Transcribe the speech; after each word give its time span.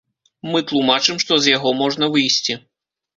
Мы 0.53 0.61
тлумачым, 0.69 1.19
што 1.23 1.37
з 1.43 1.53
яго 1.57 1.73
можна 1.83 2.09
выйсці. 2.17 2.57